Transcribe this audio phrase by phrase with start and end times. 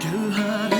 [0.00, 0.75] to her.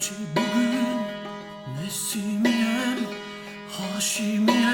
[0.00, 0.98] Gerçi bugün
[1.82, 2.98] Nesimiyem,
[3.70, 4.67] Haşimiyem,